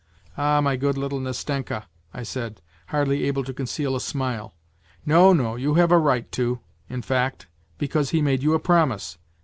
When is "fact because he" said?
7.03-8.19